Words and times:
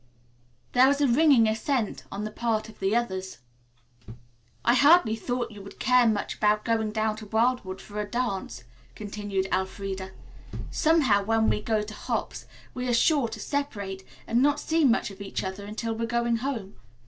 There 0.71 0.87
was 0.87 0.99
a 0.99 1.07
ringing 1.07 1.47
assent 1.47 2.05
on 2.11 2.23
the 2.23 2.31
part 2.31 2.67
of 2.67 2.79
the 2.79 2.95
others. 2.95 3.37
"I 4.65 4.73
hardly 4.73 5.15
thought 5.15 5.51
you 5.51 5.61
would 5.61 5.79
care 5.79 6.07
much 6.07 6.37
about 6.37 6.65
going 6.65 6.91
down 6.91 7.17
to 7.17 7.27
Wildwood 7.27 7.79
for 7.79 8.01
a 8.01 8.09
dance," 8.09 8.63
continued 8.95 9.47
Elfreda. 9.53 10.09
"Somehow 10.71 11.23
when 11.23 11.49
we 11.51 11.61
go 11.61 11.83
to 11.83 11.93
hops 11.93 12.47
we 12.73 12.87
are 12.87 12.95
sure 12.95 13.27
to 13.27 13.39
separate 13.39 14.03
and 14.25 14.41
not 14.41 14.59
see 14.59 14.83
much 14.85 15.11
of 15.11 15.21
each 15.21 15.43
other 15.43 15.65
until 15.65 15.93
we're 15.93 16.07
going 16.07 16.37
home. 16.37 16.77